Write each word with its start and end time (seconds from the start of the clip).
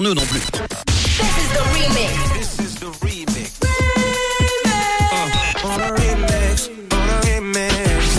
Nous 0.00 0.14
non 0.14 0.22
plus. 0.26 0.40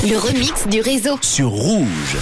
Le 0.10 0.18
remix 0.18 0.68
du 0.68 0.82
réseau. 0.82 1.18
Sur 1.22 1.48
Rouge. 1.48 2.18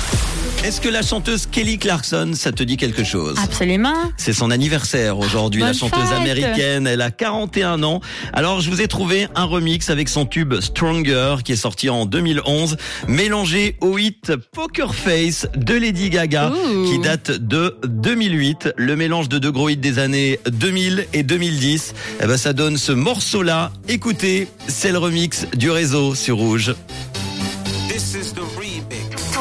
Est-ce 0.64 0.82
que 0.82 0.90
la 0.90 1.02
chanteuse 1.02 1.46
Kelly 1.46 1.78
Clarkson, 1.78 2.32
ça 2.34 2.52
te 2.52 2.62
dit 2.62 2.76
quelque 2.76 3.04
chose? 3.04 3.38
Absolument. 3.42 3.94
C'est 4.18 4.34
son 4.34 4.52
anniversaire 4.52 5.18
aujourd'hui, 5.18 5.62
la 5.62 5.72
chanteuse 5.72 6.10
fête. 6.10 6.18
américaine. 6.18 6.88
Elle 6.88 7.02
a 7.02 7.10
41 7.10 7.84
ans. 7.84 8.02
Alors, 8.34 8.60
je 8.60 8.70
vous 8.70 8.82
ai 8.82 8.88
trouvé 8.88 9.28
un 9.36 9.46
remix 9.46 9.90
avec 9.90 10.10
son 10.10 10.26
tube 10.26 10.56
Stronger 10.60 11.38
qui 11.46 11.54
est 11.54 11.58
sorti 11.58 11.90
en 11.90 12.06
2011, 12.06 12.76
mélangé 13.08 13.78
au 13.80 13.98
hit 13.98 14.34
Poker 14.52 14.94
Face 14.94 15.48
de 15.56 15.76
Lady 15.76 16.10
Gaga 16.10 16.52
qui 16.90 17.00
date 17.00 17.32
de 17.32 17.78
2008. 17.86 18.74
Le 18.76 18.96
mélange 18.98 19.30
de 19.30 19.38
deux 19.40 19.52
gros 19.52 19.70
hits 19.70 19.78
des 19.78 20.00
années 20.00 20.40
2000 20.52 21.08
et 21.14 21.24
2010. 21.24 21.94
Eh 22.22 22.26
ben, 22.26 22.36
ça 22.36 22.52
donne 22.52 22.76
ce 22.78 22.92
morceau-là. 22.92 23.72
Écoutez, 23.88 24.50
c'est 24.68 24.92
le 24.92 24.98
remix 24.98 25.46
du 25.56 25.70
réseau 25.70 26.14
sur 26.14 26.38
Rouge. 26.38 26.74